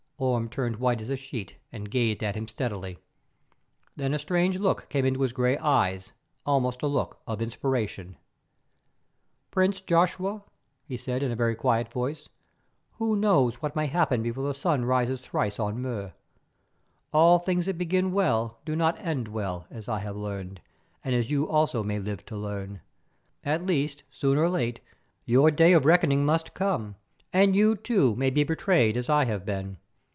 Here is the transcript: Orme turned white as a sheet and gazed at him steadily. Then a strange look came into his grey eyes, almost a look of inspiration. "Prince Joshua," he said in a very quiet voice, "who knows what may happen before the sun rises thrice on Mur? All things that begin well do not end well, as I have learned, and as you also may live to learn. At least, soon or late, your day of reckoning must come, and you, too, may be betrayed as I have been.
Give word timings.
Orme 0.23 0.49
turned 0.49 0.75
white 0.75 1.01
as 1.01 1.09
a 1.09 1.17
sheet 1.17 1.55
and 1.71 1.89
gazed 1.89 2.21
at 2.23 2.35
him 2.35 2.47
steadily. 2.47 2.99
Then 3.95 4.13
a 4.13 4.19
strange 4.19 4.59
look 4.59 4.87
came 4.87 5.03
into 5.03 5.23
his 5.23 5.33
grey 5.33 5.57
eyes, 5.57 6.13
almost 6.45 6.83
a 6.83 6.87
look 6.87 7.21
of 7.25 7.41
inspiration. 7.41 8.17
"Prince 9.49 9.81
Joshua," 9.81 10.43
he 10.85 10.95
said 10.95 11.23
in 11.23 11.31
a 11.31 11.35
very 11.35 11.55
quiet 11.55 11.91
voice, 11.91 12.29
"who 12.99 13.15
knows 13.15 13.63
what 13.63 13.75
may 13.75 13.87
happen 13.87 14.21
before 14.21 14.43
the 14.45 14.53
sun 14.53 14.85
rises 14.85 15.21
thrice 15.21 15.59
on 15.59 15.81
Mur? 15.81 16.13
All 17.11 17.39
things 17.39 17.65
that 17.65 17.79
begin 17.79 18.11
well 18.11 18.59
do 18.63 18.75
not 18.75 18.99
end 19.03 19.27
well, 19.27 19.65
as 19.71 19.89
I 19.89 20.01
have 20.01 20.15
learned, 20.15 20.61
and 21.03 21.15
as 21.15 21.31
you 21.31 21.49
also 21.49 21.81
may 21.83 21.97
live 21.97 22.23
to 22.27 22.37
learn. 22.37 22.81
At 23.43 23.65
least, 23.65 24.03
soon 24.11 24.37
or 24.37 24.49
late, 24.51 24.81
your 25.25 25.49
day 25.49 25.73
of 25.73 25.83
reckoning 25.83 26.23
must 26.27 26.53
come, 26.53 26.93
and 27.33 27.55
you, 27.55 27.75
too, 27.75 28.15
may 28.15 28.29
be 28.29 28.43
betrayed 28.43 28.95
as 28.95 29.09
I 29.09 29.25
have 29.25 29.43
been. 29.45 29.77